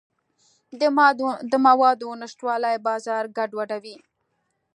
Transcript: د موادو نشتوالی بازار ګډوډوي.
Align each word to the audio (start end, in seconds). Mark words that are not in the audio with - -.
د 1.51 1.53
موادو 1.69 2.09
نشتوالی 2.21 2.75
بازار 2.87 3.23
ګډوډوي. 3.37 3.97